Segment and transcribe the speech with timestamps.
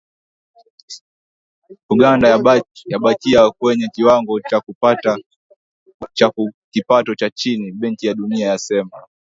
[1.93, 2.27] Uganda
[2.91, 4.61] yabakia kwenye kiwango cha
[6.71, 8.91] kipato cha chini, Benki ya Dunia yasema.